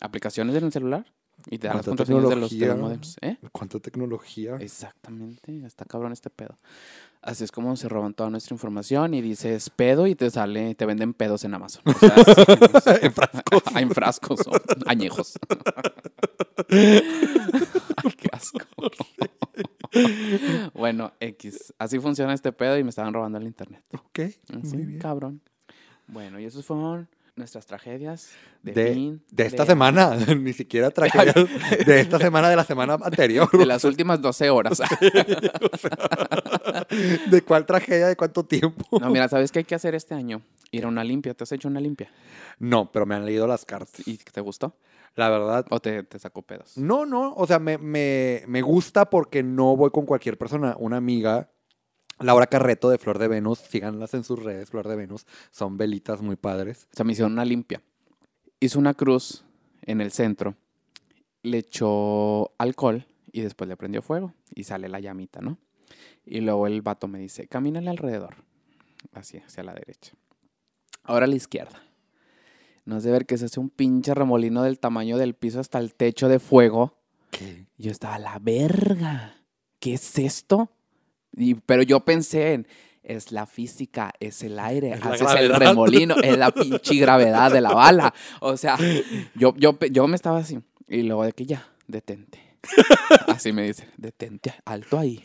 [0.00, 1.06] Aplicaciones en el celular
[1.50, 2.82] y te dan las ¿Cuánta contraseñas de los, de los tecnología?
[2.82, 3.16] modems.
[3.20, 3.36] ¿Eh?
[3.52, 4.56] ¿Cuánta tecnología?
[4.60, 6.58] Exactamente, está cabrón este pedo.
[7.22, 10.86] Así es como se roban toda nuestra información y dices pedo y te sale, te
[10.86, 11.82] venden pedos en Amazon.
[11.86, 13.62] O sea, En frascos.
[13.76, 14.52] en frascos o
[14.86, 15.38] añejos.
[16.70, 18.58] Ay, qué asco.
[20.74, 21.74] bueno, X.
[21.78, 23.82] Así funciona este pedo y me estaban robando el internet.
[23.94, 24.98] Ok, Sí, muy bien.
[25.00, 25.40] cabrón.
[26.06, 28.30] Bueno, y esos fueron nuestras tragedias
[28.62, 29.22] de, De, fin.
[29.30, 31.34] de esta semana, ni siquiera tragedias
[31.86, 33.48] de esta semana, de la semana anterior.
[33.56, 34.80] De las últimas 12 horas.
[37.30, 38.08] ¿De cuál tragedia?
[38.08, 38.84] ¿De cuánto tiempo?
[38.98, 40.42] No, mira, ¿sabes qué hay que hacer este año?
[40.70, 41.34] Ir a una limpia.
[41.34, 42.10] ¿Te has hecho una limpia?
[42.58, 44.06] No, pero me han leído las cartas.
[44.06, 44.74] ¿Y te gustó?
[45.14, 46.76] La verdad, ¿O te, te sacó pedos?
[46.76, 50.76] no, no, o sea, me, me, me gusta porque no voy con cualquier persona.
[50.78, 51.48] Una amiga,
[52.18, 56.22] Laura Carreto de Flor de Venus, síganlas en sus redes, Flor de Venus, son velitas
[56.22, 56.88] muy padres.
[56.92, 57.82] O sea, me hicieron una limpia.
[58.58, 59.44] Hizo una cruz
[59.82, 60.54] en el centro,
[61.42, 65.58] le echó alcohol y después le prendió fuego y sale la llamita, ¿no?
[66.24, 68.36] Y luego el vato me dice, camínale alrededor,
[69.12, 70.12] así, hacia la derecha.
[71.04, 71.82] Ahora a la izquierda.
[72.84, 75.78] No es de ver que se hace un pinche remolino del tamaño del piso hasta
[75.78, 76.96] el techo de fuego.
[77.30, 77.66] ¿Qué?
[77.76, 79.42] Yo estaba, "A la verga,
[79.80, 80.70] ¿qué es esto?
[81.36, 82.66] Y, pero yo pensé en,
[83.02, 87.60] es la física, es el aire, Es haces el remolino, es la pinche gravedad de
[87.60, 88.14] la bala.
[88.40, 88.76] O sea,
[89.34, 90.58] yo, yo, yo me estaba así.
[90.88, 92.40] Y luego de que ya, detente.
[93.28, 95.24] Así me dice, detente, alto ahí.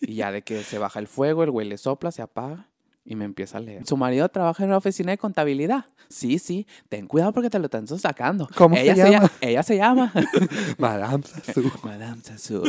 [0.00, 2.68] Y ya de que se baja el fuego, el güey le sopla, se apaga.
[3.08, 3.86] Y me empieza a leer.
[3.86, 5.84] Su marido trabaja en una oficina de contabilidad.
[6.08, 6.66] Sí, sí.
[6.88, 8.48] Ten cuidado porque te lo están sacando.
[8.56, 9.30] ¿Cómo se ella llama?
[9.40, 10.12] ella se llama.
[10.78, 11.70] Madame Sassou.
[11.84, 12.64] Madame Sassou.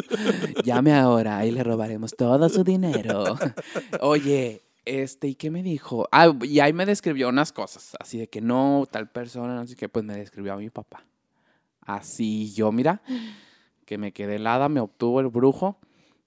[0.63, 3.35] Llame ahora y le robaremos todo su dinero.
[3.99, 6.07] Oye, este, ¿y qué me dijo?
[6.11, 7.97] Ah, y ahí me describió unas cosas.
[7.99, 11.03] Así de que no, tal persona, así que pues me describió a mi papá.
[11.81, 13.01] Así yo, mira,
[13.85, 15.79] que me quedé helada, me obtuvo el brujo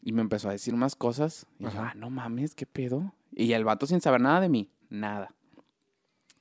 [0.03, 1.47] y me empezó a decir más cosas.
[1.59, 3.15] Y yo, ah, no mames, ¿qué pedo?
[3.33, 5.35] Y el vato sin saber nada de mí, nada.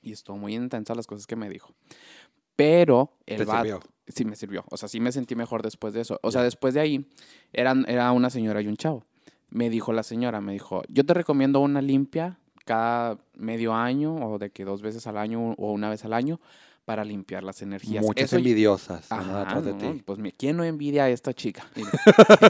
[0.02, 1.74] Y estuvo muy intensa las cosas que me dijo.
[2.56, 3.62] Pero el ¿Te vato.
[3.62, 3.80] sirvió?
[4.08, 4.64] Sí, me sirvió.
[4.70, 6.18] O sea, sí me sentí mejor después de eso.
[6.22, 7.06] O sea, después de ahí,
[7.52, 9.04] eran, era una señora y un chavo.
[9.50, 14.38] Me dijo la señora, me dijo, yo te recomiendo una limpia cada medio año o
[14.38, 16.40] de que dos veces al año o una vez al año
[16.84, 18.04] para limpiar las energías.
[18.04, 20.02] Muchas Eso- envidiosas andan Ajá, atrás de no, ti.
[20.04, 21.64] Pues ¿quién no envidia a esta chica?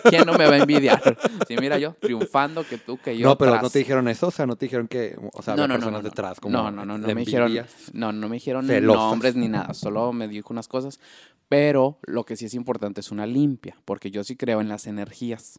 [0.08, 1.00] ¿Quién no me va a envidiar?
[1.48, 3.26] Sí, mira yo, triunfando que tú, que yo.
[3.28, 5.66] No, pero no te dijeron eso, o sea, no te dijeron que, o sea, había
[5.68, 7.52] personas detrás como no, no, no, no me dijeron,
[7.92, 9.02] no, no me dijeron celosas.
[9.10, 11.00] nombres ni nada, solo me dijo unas cosas,
[11.48, 14.86] pero lo que sí es importante es una limpia, porque yo sí creo en las
[14.86, 15.58] energías,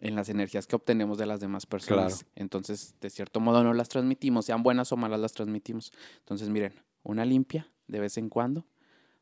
[0.00, 2.18] en las energías que obtenemos de las demás personas.
[2.20, 2.32] Claro.
[2.36, 5.92] Entonces, de cierto modo no las transmitimos, sean buenas o malas las transmitimos.
[6.20, 8.64] Entonces, miren, una limpia de vez en cuando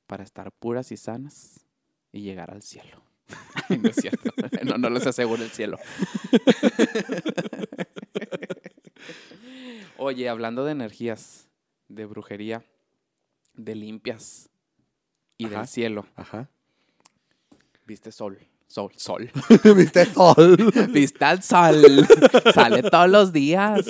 [0.06, 1.64] para estar puras y sanas
[2.12, 3.02] y llegar al cielo.
[3.80, 4.32] No es cierto,
[4.64, 5.76] no, no les aseguro el cielo.
[9.98, 11.48] Oye, hablando de energías,
[11.88, 12.64] de brujería,
[13.54, 14.50] de limpias
[15.38, 15.58] y Ajá.
[15.58, 16.48] del cielo, Ajá.
[17.86, 19.30] viste sol, sol, sol.
[19.76, 20.56] ¿Viste sol?
[20.92, 22.06] Viste al sol.
[22.54, 23.86] Sale todos los días.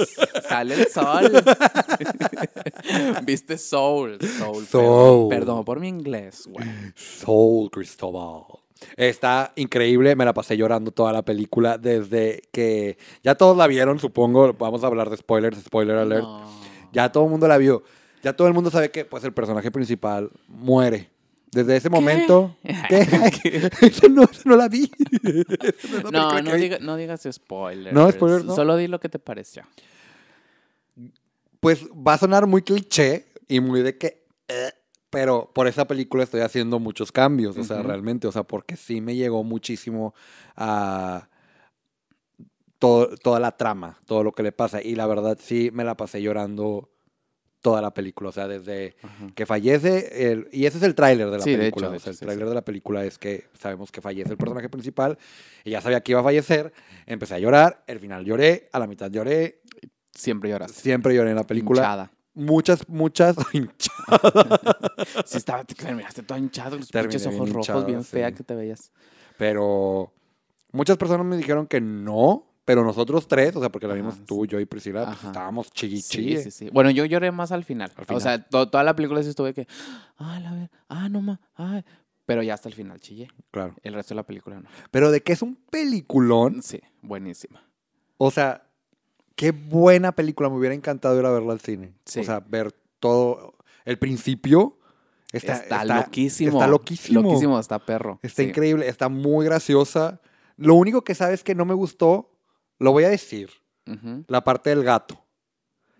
[0.49, 1.33] Sale el sol.
[3.25, 4.67] Viste soul, soul.
[4.67, 5.29] Soul.
[5.29, 6.67] Perdón, perdón por mi inglés, güey.
[6.95, 8.45] Soul, Cristóbal.
[8.97, 13.99] Está increíble, me la pasé llorando toda la película desde que ya todos la vieron,
[13.99, 14.53] supongo.
[14.53, 16.23] Vamos a hablar de spoilers, spoiler alert.
[16.23, 16.47] No.
[16.93, 17.83] Ya todo el mundo la vio.
[18.23, 21.11] Ya todo el mundo sabe que pues el personaje principal muere.
[21.57, 22.57] Desde ese momento.
[22.89, 22.99] ¿Qué?
[23.81, 24.91] Eso no, eso no la vi.
[26.13, 27.95] No, no, diga- no digas spoilers.
[27.95, 28.55] No, spoilers no.
[28.55, 29.63] Solo di lo que te pareció.
[31.61, 34.25] Pues va a sonar muy cliché y muy de que.
[34.49, 34.73] eh,
[35.09, 39.01] pero por esa película estoy haciendo muchos cambios, o sea, realmente, o sea, porque sí
[39.01, 40.15] me llegó muchísimo
[40.57, 41.29] a
[42.79, 44.83] todo, toda la trama, todo lo que le pasa.
[44.83, 46.91] Y la verdad sí me la pasé llorando
[47.67, 49.27] toda la película, o sea, desde Ajá.
[49.35, 51.97] que fallece, el, y ese es el tráiler de la Sí, de película, hecho, de
[51.97, 52.49] o sea, hecho, el sí, tráiler sí.
[52.51, 55.19] de la película es que sabemos que fallece el personaje principal,
[55.65, 56.73] y ya sabía que iba a fallecer,
[57.07, 59.63] empecé a llorar, al final lloré, a la mitad lloré,
[60.15, 60.71] Siempre lloras.
[60.71, 61.81] siempre lloré en la película.
[61.83, 62.13] Hinchada.
[62.35, 63.35] Muchas, muchas.
[63.53, 64.61] hinchadas.
[65.25, 68.93] Sí, estaba, te terminaste todo hinchado, los pinches ojos rojos, bien fea que te veías.
[69.39, 70.13] Pero
[70.71, 72.47] muchas personas me dijeron que no.
[72.67, 75.71] Pero nosotros tres, o sea, porque la Ajá, vimos tú, yo y Priscila, pues estábamos
[75.71, 76.69] chilli Sí, sí, sí.
[76.71, 77.91] Bueno, yo lloré más al final.
[77.97, 79.67] Al O sea, to- toda la película sí estuve que,
[80.19, 81.83] ah, la ver, ah, no más, ah.
[82.27, 83.29] Pero ya hasta el final chillé.
[83.53, 83.75] Claro.
[83.85, 84.69] El resto de la película no.
[84.91, 87.63] Pero de que es un peliculón, Sí, buenísima.
[88.19, 88.67] o sea,
[89.37, 90.49] qué buena película.
[90.51, 91.95] Me hubiera encantado ir a verla al cine.
[92.05, 92.19] Sí.
[92.21, 93.55] O sea, ver todo.
[93.85, 94.77] El principio
[95.31, 96.51] está, Está, loquísimo.
[96.55, 97.23] Está loquísimo.
[97.23, 98.19] Loquísimo, está perro.
[98.25, 98.49] Está Sí.
[98.49, 100.21] increíble, está muy graciosa.
[100.57, 102.33] Lo único que sabes que no me gustó,
[102.79, 103.51] lo voy a decir.
[104.27, 105.23] La parte del gato.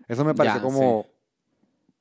[0.07, 1.05] Eso me pareció Ya, como.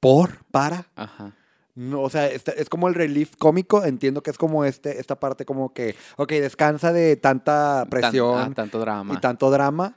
[0.00, 0.44] ¿Por?
[0.50, 0.86] ¿Para?
[0.96, 1.34] Ajá.
[1.74, 3.84] No, o sea, este- es como el relief cómico.
[3.84, 8.38] Entiendo que es como este, esta parte como que, ok, descansa de tanta Tan- presión
[8.38, 9.14] ah, tanto drama.
[9.14, 9.94] y tanto drama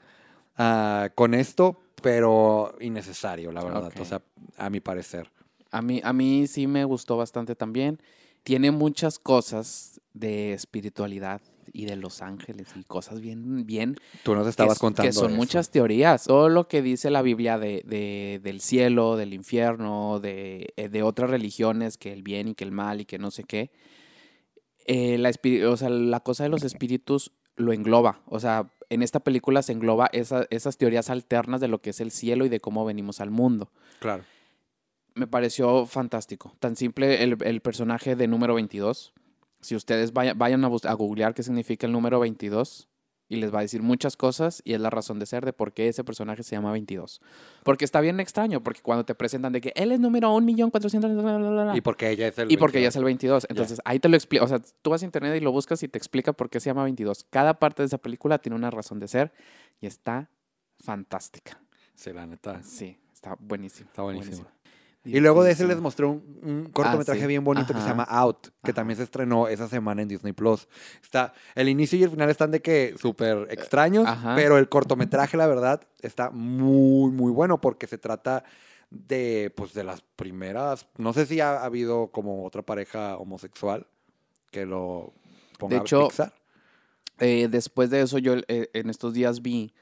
[0.56, 3.90] ah, con esto, pero innecesario, la verdad.
[3.98, 4.22] O sea,
[4.58, 5.30] a mi parecer.
[5.70, 8.00] A mí, a mí sí me gustó bastante también.
[8.42, 11.40] Tiene muchas cosas de espiritualidad
[11.72, 15.08] y de los ángeles y cosas bien, bien Tú nos que estabas s- contando.
[15.08, 15.36] Que son eso.
[15.36, 16.24] muchas teorías.
[16.24, 21.02] Todo lo que dice la Biblia de, de- del cielo, del infierno, de, eh, de
[21.02, 23.70] otras religiones, que el bien y que el mal y que no sé qué.
[24.86, 25.30] eh, la,
[25.68, 28.22] o sea, la cosa de los espíritus lo engloba.
[28.26, 32.00] O sea, en esta película se engloba esa- esas teorías alternas de lo que es
[32.00, 33.70] el cielo y de cómo venimos al mundo.
[34.00, 34.24] Claro.
[35.14, 36.54] Me pareció fantástico.
[36.60, 39.12] Tan simple el, el personaje de número 22.
[39.60, 42.88] Si ustedes vaya- vayan a, a googlear qué significa el número 22
[43.28, 45.72] y les va a decir muchas cosas y es la razón de ser de por
[45.72, 47.20] qué ese personaje se llama 22.
[47.62, 51.76] Porque está bien extraño, porque cuando te presentan de que él es número 1.400.000...
[51.76, 52.50] Y porque ella es el.
[52.50, 52.90] Y porque ella 22.
[52.90, 53.46] es el 22.
[53.50, 54.44] Entonces, ahí te lo explica.
[54.44, 56.70] O sea, tú vas a internet y lo buscas y te explica por qué se
[56.70, 57.24] llama 22.
[57.30, 59.32] Cada parte de esa película tiene una razón de ser
[59.80, 60.28] y está
[60.80, 61.60] fantástica.
[61.94, 62.62] Sí, la neta.
[62.64, 63.88] Sí, está buenísimo.
[63.90, 64.46] Está buenísimo.
[65.04, 67.26] Y luego de ese les mostré un, un cortometraje sí.
[67.26, 68.74] bien bonito que se llama Out, que Ajá.
[68.74, 70.68] también se estrenó esa semana en Disney Plus.
[71.02, 74.34] Está, el inicio y el final están de que súper extraños, ajá.
[74.34, 78.44] pero el cortometraje, la verdad, está muy, muy bueno porque se trata
[78.90, 80.86] de, pues, de las primeras.
[80.98, 83.86] No sé si ha habido como otra pareja homosexual
[84.50, 85.14] que lo
[85.58, 86.34] ponga hecho, Pixar.
[87.20, 89.72] Eh, después de eso, yo eh, en estos días vi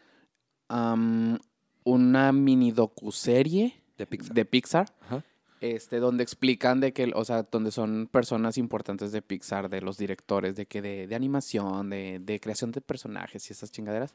[0.69, 4.35] una mini docuserie De Pixar.
[4.35, 4.95] de Pixar.
[5.03, 5.25] Ajá.
[5.61, 9.99] Este, donde explican de que, o sea, donde son personas importantes de Pixar, de los
[9.99, 14.15] directores, de que de, de animación, de, de creación de personajes y esas chingaderas.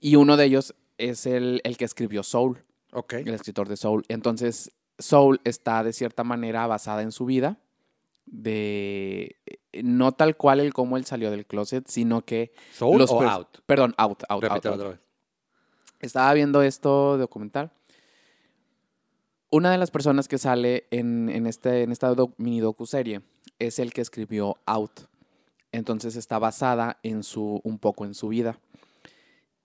[0.00, 3.14] Y uno de ellos es el, el que escribió Soul, Ok.
[3.14, 4.04] el escritor de Soul.
[4.08, 7.58] Entonces, Soul está de cierta manera basada en su vida,
[8.26, 13.10] de eh, no tal cual el cómo él salió del closet, sino que ¿Soul los
[13.10, 13.60] o Out?
[13.66, 14.80] Perdón, out, out, out, Repítelo out.
[14.80, 15.00] otra vez.
[16.00, 17.72] Estaba viendo esto documental.
[19.50, 23.20] Una de las personas que sale en, en este, en esta doc- mini docuserie
[23.58, 25.00] es el que escribió Out.
[25.72, 28.58] Entonces está basada en su, un poco en su vida.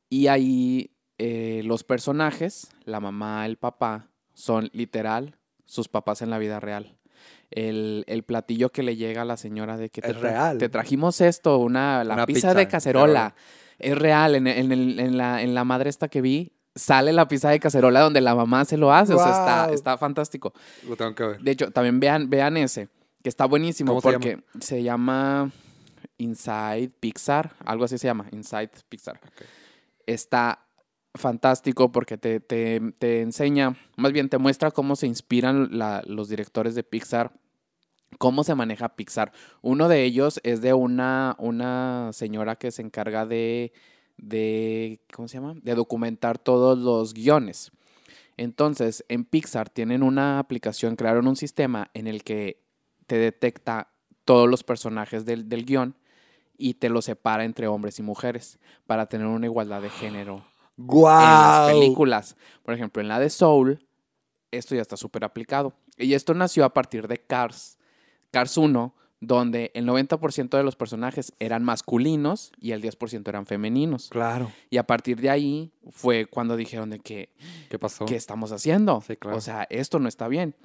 [0.09, 6.37] Y ahí eh, los personajes, la mamá, el papá, son literal sus papás en la
[6.37, 6.97] vida real.
[7.51, 10.57] El, el platillo que le llega a la señora de que te, real.
[10.57, 13.35] te trajimos esto, una, la Una pizza, pizza, de cacerola.
[13.79, 17.27] Es real, en, en el- en la, en la madre esta que vi, sale la
[17.27, 19.13] pizza de cacerola donde la mamá se lo hace.
[19.13, 20.53] O sea, está, está fantástico.
[20.87, 21.41] Lo tengo que ver.
[21.41, 22.89] De hecho, también vean, vean ese,
[23.23, 25.51] que está buenísimo ¿Cómo se porque se llama
[26.17, 29.19] Inside Pixar, algo así se llama, Inside Pixar.
[30.05, 30.59] Está
[31.15, 36.27] fantástico porque te, te- te enseña, más bien te muestra cómo se inspiran la- los
[36.29, 37.31] directores de Pixar,
[38.17, 39.31] cómo se maneja Pixar.
[39.61, 43.71] Uno de ellos es de una, una señora que se encarga de,
[44.17, 45.55] de, ¿cómo se llama?
[45.61, 47.71] De documentar todos los guiones.
[48.37, 52.61] Entonces, en Pixar tienen una aplicación, crearon un sistema en el que
[53.07, 53.89] te detecta
[54.25, 55.95] todos los personajes del, del guion
[56.57, 60.45] y te los separa entre hombres y mujeres para tener una igualdad de género
[60.77, 62.35] en las películas.
[62.63, 63.85] Por ejemplo, en la de Soul,
[64.51, 65.73] esto ya está súper aplicado.
[65.97, 67.77] Y esto nació a partir de Cars.
[68.31, 68.93] Cars 1,
[69.25, 74.09] donde el 90% de los personajes eran masculinos y el 10% eran femeninos.
[74.09, 74.51] Claro.
[74.69, 77.29] Y a partir de ahí fue cuando dijeron de que,
[77.69, 78.05] ¿Qué pasó?
[78.05, 79.01] ¿qué estamos haciendo?
[79.05, 79.37] Sí, claro.
[79.37, 80.55] O sea, esto no está bien.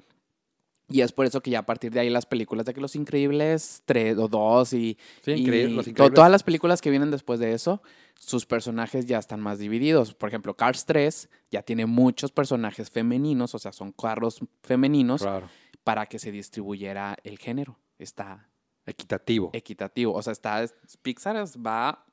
[0.89, 2.97] Y es por eso que ya a partir de ahí las películas de que Los
[2.97, 6.13] Increíbles 3 o 2 y, Sí, y Los to- Increíbles.
[6.15, 7.81] todas las películas que vienen después de eso,
[8.19, 10.13] sus personajes ya están más divididos.
[10.13, 15.47] Por ejemplo, Cars 3 ya tiene muchos personajes femeninos, o sea, son carros femeninos Claro.
[15.85, 17.79] para que se distribuyera el género.
[17.97, 18.49] Está
[18.85, 19.49] Equitativo.
[19.53, 20.13] equitativo.
[20.13, 20.65] O sea, está
[21.01, 22.03] Pixar es- va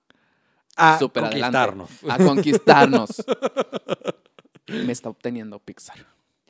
[0.77, 1.21] A adelante.
[1.21, 1.91] conquistarnos.
[2.09, 3.25] a conquistarnos.
[4.67, 6.07] Me está obteniendo Pixar.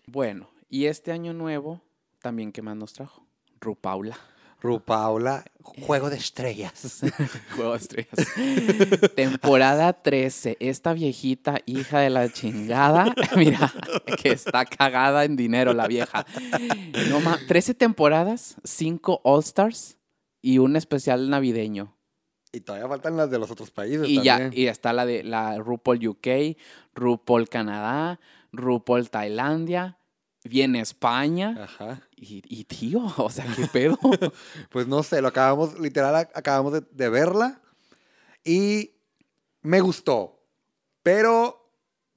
[0.06, 1.80] Bueno, y este año nuevo,
[2.20, 3.24] también, ¿qué más nos trajo?
[3.60, 4.18] Rupaula.
[4.60, 7.02] Rupaula, Juego de Estrellas.
[7.54, 9.14] Juego de estrellas.
[9.14, 10.56] Temporada 13.
[10.58, 13.14] Esta viejita hija de la chingada.
[13.36, 13.72] Mira,
[14.20, 16.26] que está cagada en dinero la vieja.
[17.08, 19.96] No ma 13 temporadas, 5 All Stars
[20.40, 21.94] y un especial navideño.
[22.52, 24.62] y todavía faltan las de los otros países Y ya, también.
[24.62, 26.56] y está la de la RuPaul UK,
[26.94, 28.20] RuPaul Canadá,
[28.52, 29.98] RuPaul Tailandia,
[30.44, 31.54] viene España.
[31.64, 32.00] Ajá.
[32.16, 33.98] Y, y tío, o sea, ¿qué pedo?
[34.70, 37.60] Pues no sé, lo acabamos, literal, ac- acabamos de, de verla
[38.44, 38.92] y
[39.60, 40.40] me gustó,
[41.02, 41.70] pero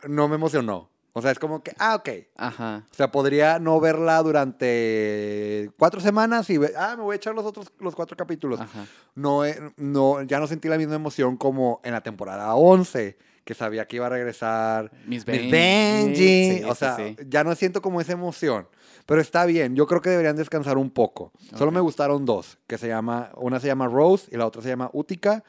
[0.08, 0.91] no me emocionó.
[1.14, 2.10] O sea, es como que, ah, ok.
[2.38, 2.86] Ajá.
[2.90, 7.46] O sea, podría no verla durante cuatro semanas y, ah, me voy a echar los
[7.46, 8.60] otros, los cuatro capítulos.
[8.62, 8.86] Ajá.
[9.16, 13.54] No, eh, no, ya no sentí la misma emoción como en la temporada 11, que
[13.54, 15.52] sabía que iba a regresar Miss Miss Benji.
[15.52, 16.58] Benji.
[16.60, 17.18] Sí, o sea, sí.
[17.28, 18.68] ya no siento como esa emoción.
[19.06, 21.34] Pero está bien, yo creo que deberían descansar un poco.
[21.58, 21.74] Solo Ok.
[21.76, 24.90] me gustaron dos, que se llama, una se llama Rose y la otra se llama
[24.94, 25.44] Utica.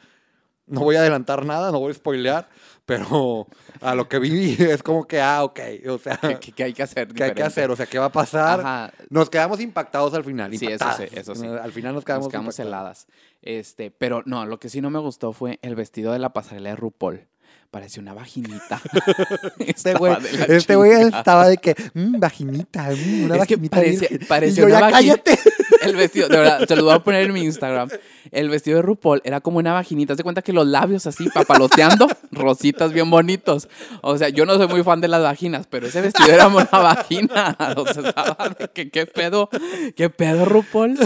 [0.67, 2.49] No voy a adelantar nada, no voy a spoilear,
[2.87, 3.47] pero
[3.81, 7.09] a lo que vi es como que, ah, ok, o sea, ¿Qué, hay que hacer?
[7.09, 7.71] ¿qué hay que hacer?
[7.71, 8.61] O sea, ¿qué va a pasar?
[8.61, 8.93] Ajá.
[9.11, 10.57] Nos quedamos impactados al final.
[10.57, 11.47] Sí, eso sí, eso sí.
[11.47, 13.07] Al final nos quedamos, Nos quedamos heladas.
[13.43, 16.71] Este, pero no, lo que sí no me gustó fue el vestido de la pasarela
[16.71, 17.27] de RuPaul.
[17.71, 18.81] Parecía una vaginita.
[19.59, 20.15] Este güey,
[20.49, 21.19] este güey chingada.
[21.19, 24.29] estaba de que, "Mm, vaginita, mm, una Es que vaginita parecía- virgen".
[24.29, 25.39] parecía y yo, una ya cállate.
[25.85, 27.89] El vestido, de verdad, te lo voy a poner en mi Instagram.
[28.31, 30.15] El vestido de RuPaul era como una vaginita.
[30.15, 33.69] De cuenta que los labios así, papaloteando, rositas bien bonitos.
[34.01, 36.65] O sea, yo no soy muy fan de las vaginas, pero ese vestido era una
[36.65, 37.57] vagina.
[37.77, 39.49] O sea, estaba de que, ¿qué pedo?
[39.97, 40.99] ¿Qué pedo, RuPaul?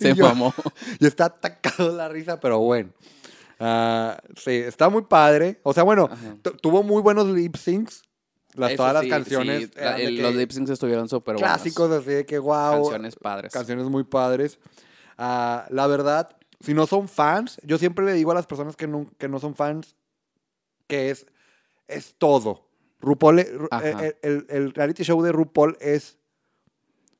[0.00, 0.54] Se yo- mamó.
[0.98, 2.90] Y está atacado la risa, pero bueno.
[3.58, 5.60] Ah, sí, está muy padre.
[5.62, 6.08] O sea, bueno,
[6.60, 8.02] tuvo muy buenos lip syncs.
[8.56, 11.50] Las, Eso todas las sí, canciones sí, la- el- los lip syncs estuvieron súper buenos.
[11.52, 12.82] clásicos así de que wow.
[12.82, 13.52] Canciones padres.
[13.52, 14.58] canciones muy padres.
[15.18, 18.86] Ah, la verdad, si no son fans, yo siempre le digo a las personas que
[18.86, 19.94] no, que no son fans
[20.86, 21.26] que es,
[21.88, 22.66] es todo.
[23.00, 23.46] RuPaul, eh,
[23.82, 26.16] eh, el, el reality show de RuPaul es,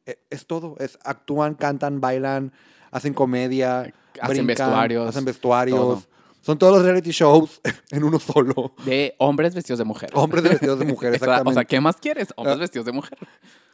[0.07, 0.77] eh, es todo.
[0.79, 2.53] Es, actúan, cantan, bailan,
[2.91, 5.77] hacen comedia, Hacen brincan, vestuarios, hacen vestuarios.
[5.79, 6.03] todo.
[6.47, 8.73] Son todos los reality shows en uno solo.
[8.85, 10.11] De hombres vestidos de mujer.
[10.15, 11.51] Hombres vestidos de mujer, exactamente.
[11.51, 12.29] O sea, ¿qué más quieres?
[12.37, 12.61] Hombres Ah.
[12.61, 13.19] vestidos de mujer.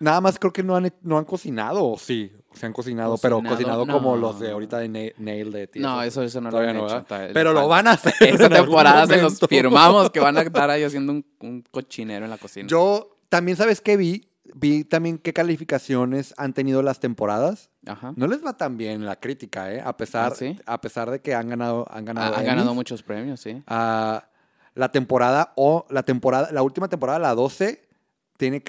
[0.00, 3.56] Nada más creo que no han, no han cocinado, sí, se han cocinado, pero Cocinado,
[3.56, 4.20] cocinado como no.
[4.22, 6.86] los de ahorita de Na- Nail de No, eso, eso no lo todavía han no,
[6.86, 7.04] hecho.
[7.34, 8.14] Pero lo van a hacer.
[8.20, 12.30] Esta temporada se los firmamos que van a estar ahí haciendo un, un cochinero en
[12.30, 12.66] la cocina.
[12.66, 14.28] Yo también, ¿sabes qué vi?
[14.54, 17.70] Vi también qué calificaciones han tenido las temporadas.
[17.86, 18.12] Ajá.
[18.16, 19.80] No les va tan bien la crítica, ¿eh?
[19.80, 20.58] A pesar, ¿Ah, sí?
[20.66, 23.62] a pesar de que han ganado, han Ah, ganado, han ganado muchos premios, sí.
[23.66, 24.28] Ah,
[24.74, 27.88] la temporada o la temporada, la última temporada, la 12,
[28.36, 28.62] tiene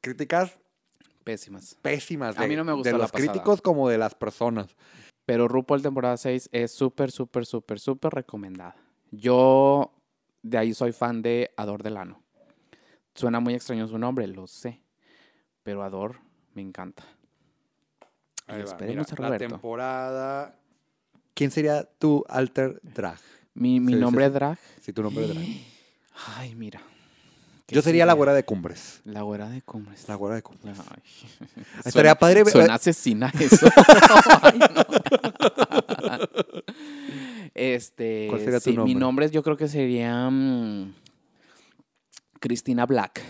[0.00, 0.56] críticas
[1.22, 1.76] Pésimas.
[1.80, 4.74] pésimas A de, mí no me gustó de los críticos como de las personas.
[5.26, 8.74] Pero RuPaul temporada 6 es súper, súper, súper, súper recomendada.
[9.12, 9.92] Yo
[10.42, 12.20] de ahí soy fan de Ador Delano.
[13.14, 14.80] Suena muy extraño su nombre, lo sé.
[15.62, 16.16] Pero Ador
[16.54, 17.04] me encanta.
[18.46, 19.48] Ahí va, esperemos mira, a La Roberto.
[19.54, 20.56] temporada.
[21.34, 23.18] ¿Quién sería tu alter drag?
[23.54, 24.32] Mi, mi Sí, sí, nombre sí.
[24.32, 24.58] drag.
[24.80, 25.44] Si tu nombre drag.
[26.36, 26.80] Ay, mira.
[27.66, 29.00] ¿Qué Yo sería la güera de cumbres.
[29.04, 30.08] La güera de cumbres.
[30.08, 30.76] La güera de cumbres.
[30.80, 31.02] Ay.
[31.84, 33.68] Estaría padre ver- Suena asesina eso.
[34.42, 34.66] Ay, no.
[37.54, 38.26] este.
[38.28, 38.94] ¿Cuál sería tu sí, Mi nombre?
[39.00, 40.92] nombre yo creo que sería mm,
[42.40, 43.22] Cristina Black.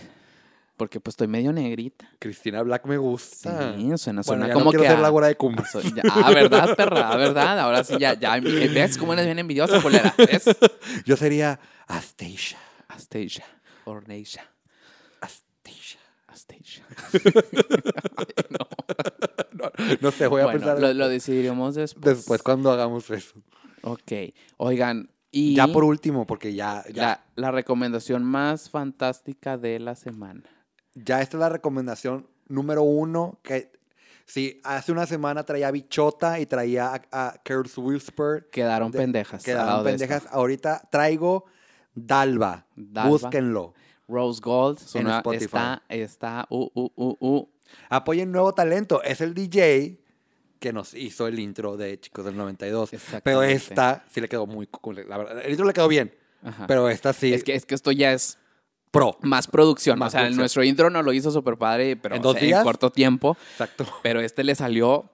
[0.81, 2.09] Porque pues estoy medio negrita.
[2.19, 3.75] Cristina Black me Sí, gusta.
[3.99, 4.89] suena, Bueno, suena ya como no quiero que.
[4.99, 5.37] a- la güera de
[5.95, 7.11] ya- ah, ¿verdad, perra?
[7.13, 7.59] Ah, ¿verdad?
[7.61, 8.41] Ahora sí, ya, ya.
[8.41, 10.15] ¿Ves cómo eres bien envidiosa, polera?
[10.17, 10.45] ¿Ves?
[11.05, 12.57] Yo sería Astasia.
[12.89, 13.45] Astasia.
[13.85, 14.43] Ornasia.
[15.21, 16.01] Astasia.
[16.29, 16.87] Astasia.
[20.01, 22.17] No sé, voy a bueno, pensar lo, lo decidiremos después.
[22.17, 23.35] después cuando hagamos eso.
[23.83, 24.13] Ok.
[24.57, 29.95] Oigan, y Ya por último, porque ya, ya, la, la recomendación más fantástica de la
[29.95, 30.43] semana.
[30.95, 33.73] Ya esta es la recomendación número uno que
[34.27, 37.41] si hace una semana traía Bichota y traía a, a
[37.77, 39.43] Whisper, Quedaron De- pendejas.
[39.43, 40.27] quedaron pendejas.
[40.31, 41.47] Ahorita traigo
[41.95, 42.67] Dalva.
[42.77, 43.09] Dalva.
[43.11, 43.75] Búsquenlo.
[44.07, 44.79] Rose Gold.
[44.95, 45.45] En Spotify.
[45.45, 47.49] está, está, uh, uh, uh, uh.
[47.89, 49.03] Apoyen nuevo talento.
[49.03, 50.01] Es el DJ
[50.59, 52.91] que nos hizo el intro de Chicos del 92.
[53.25, 55.05] Pero esta sí le quedó muy cool.
[55.09, 56.15] La verdad, el intro le quedó bien.
[56.43, 56.67] Ajá.
[56.67, 57.33] Pero esta sí.
[57.35, 58.39] es, que, es que esto ya es
[58.91, 59.17] pro.
[59.23, 59.99] más producción.
[59.99, 60.39] Más o sea, producción.
[60.41, 62.63] nuestro intro no lo hizo súper padre, pero ¿En o dos sea, días?
[62.65, 63.37] corto tiempo.
[63.53, 63.87] Exacto.
[64.03, 65.11] Pero este le salió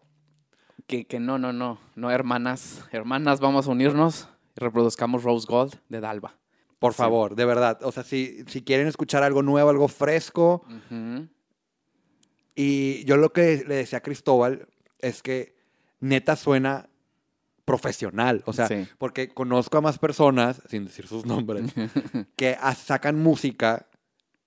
[0.87, 1.79] que, que no, no, no.
[1.95, 2.85] No, hermanas.
[2.93, 6.35] Hermanas, vamos a unirnos y reproduzcamos Rose Gold de Dalva.
[6.79, 6.99] Por Sí.
[6.99, 7.79] favor, de verdad.
[7.83, 10.65] O sea, si, si quieren escuchar algo nuevo, algo fresco.
[12.55, 15.57] Y yo lo que le decía a Cristóbal es que
[16.01, 16.89] neta suena
[17.66, 18.42] profesional.
[18.46, 18.87] O sea, Sí.
[18.96, 21.72] porque conozco a más personas, sin decir sus nombres,
[22.37, 23.87] que sacan música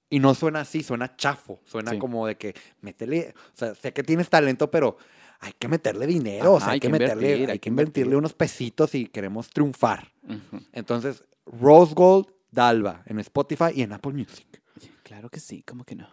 [0.09, 1.59] y no suena así, suena chafo.
[1.65, 1.99] Suena Sí.
[1.99, 3.35] como de que métele.
[3.53, 4.97] O sea, sé que tienes talento, pero
[5.39, 6.53] hay que meterle dinero.
[6.53, 8.17] o Ajá, sea, hay, hay que, meterle, invertir, hay hay que invertirle invertir.
[8.17, 10.11] unos pesitos y queremos triunfar.
[10.23, 10.63] Ujú.
[10.73, 14.47] Entonces, Rose Gold Dalva en Spotify y en Apple Music.
[15.03, 16.07] Claro que sí, ¿cómo que no?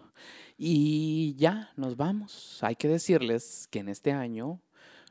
[0.59, 2.59] Y ya, nos vamos.
[2.63, 4.61] Hay que decirles que en este año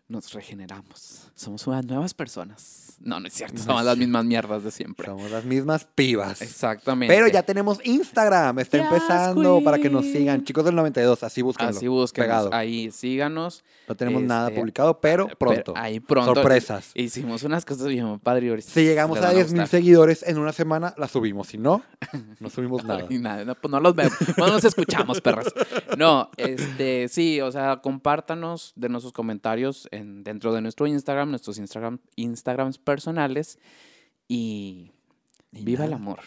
[0.07, 1.31] nos regeneramos.
[1.33, 2.95] Somos unas nuevas personas.
[2.99, 5.07] No, no es cierto, somos las mismas mierdas de siempre.
[5.07, 6.41] Somos las mismas pibas.
[6.41, 7.13] Exactamente.
[7.13, 10.43] Pero ya tenemos Instagram, está Yes, empezando para que nos sigan.
[10.43, 11.71] Chicos del 92, así búsquenlo.
[11.71, 12.23] Así busquen.
[12.23, 12.53] Pegado.
[12.53, 13.63] Ahí, síganos.
[13.87, 15.73] No tenemos nada este, publicado, pero Pero pronto.
[15.75, 16.33] ahí pronto.
[16.35, 16.91] Sorpresas.
[16.93, 18.61] Hicimos unas cosas bien padre.
[18.61, 21.47] Si llegamos a van 10 mil seguidores en una semana, la subimos.
[21.47, 21.83] Si no,
[22.39, 23.07] no subimos nada.
[23.09, 25.47] Nada, no, pues no los vemos, no nos escuchamos, perras.
[25.97, 31.57] No, este, sí, o sea, compártanos, denos sus comentarios en, dentro de nuestro Instagram, nuestros
[31.57, 33.59] Instagram, Instagrams personales
[34.27, 34.91] y,
[35.51, 36.19] Y viva el amor.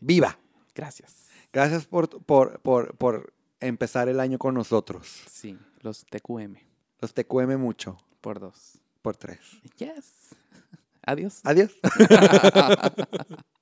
[0.00, 0.38] ¡Viva!
[0.74, 1.26] Gracias.
[1.52, 5.22] Gracias por, por, por, por empezar el año con nosotros.
[5.28, 6.56] Sí, los TQM
[7.00, 7.96] Los TQM mucho.
[8.20, 8.78] por dos.
[9.02, 9.38] Por tres.
[9.78, 10.34] Yes.
[11.02, 11.40] Adiós.
[11.44, 11.72] Adiós.